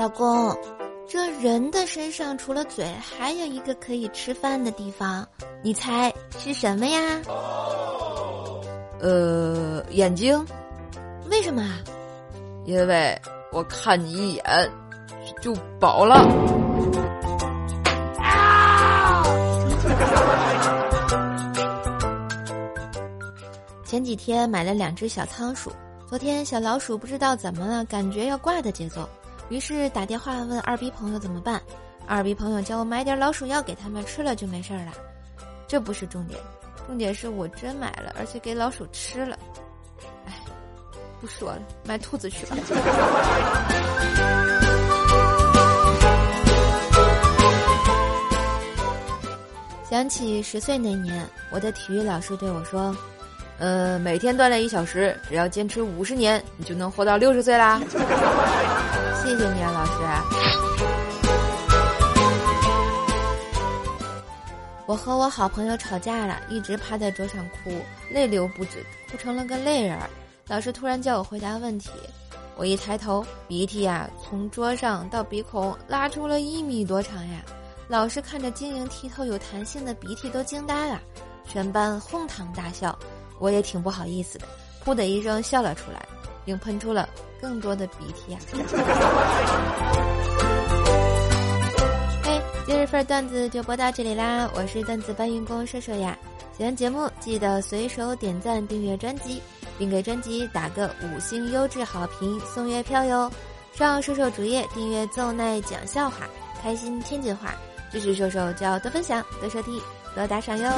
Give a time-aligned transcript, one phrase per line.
[0.00, 0.56] 老公，
[1.06, 5.28] 这人的身上除了嘴，还有一个可以吃饭的地方，
[5.62, 7.20] 你猜是什么呀？
[8.98, 10.42] 呃，眼睛。
[11.30, 11.62] 为什么？
[12.64, 13.14] 因为
[13.52, 14.42] 我看你一眼
[15.42, 16.26] 就饱了。
[23.84, 25.70] 前几天买了两只小仓鼠，
[26.08, 29.06] 昨天小老鼠不知道怎么了，感觉要挂的节奏，
[29.50, 31.60] 于是打电话问二逼朋友怎么办。
[32.06, 34.92] 二逼朋友叫我买点老鼠药给他们吃了就没事了。
[35.68, 36.40] 这不是重点，
[36.86, 39.38] 重点是我真买了，而且给老鼠吃了。
[40.26, 40.32] 哎，
[41.20, 42.56] 不说了，买兔子去吧。
[49.88, 52.96] 想起十岁那年，我的体育老师对我说。
[53.60, 57.78] 呃，每天锻炼一小时，只要坚持五十年，你就能活到六十岁啦！
[59.22, 59.92] 谢谢你啊，老师。
[64.86, 67.70] 我和我好朋友吵架了，一直趴在桌上哭，
[68.10, 70.08] 泪流不止，哭成了个泪人儿。
[70.48, 71.90] 老师突然叫我回答问题，
[72.56, 77.42] 我一抬头，鼻涕呀从桌上到鼻孔拉出了一米多长呀！
[77.88, 80.98] 老师看着晶莹剔透、有弹性的鼻涕都惊呆了，
[81.46, 82.98] 全班哄堂大笑。
[83.40, 84.46] 我也挺不好意思的，
[84.84, 86.06] 噗的一声笑了出来，
[86.44, 87.08] 并喷出了
[87.40, 88.38] 更多的鼻涕啊！
[92.22, 96.16] 嘿， 今日份段子就播到这里啦，我是段子搬运工瘦瘦呀。
[96.56, 99.40] 喜欢节目记得随手点赞、订阅专辑，
[99.78, 103.32] 并给专辑打个五星优质好评送月票哟。
[103.72, 106.28] 上瘦瘦主页订阅奏奈讲笑话，
[106.62, 107.54] 开心天津话，
[107.90, 109.80] 支持瘦瘦就要多分享、多收听、
[110.14, 110.70] 多打赏哟。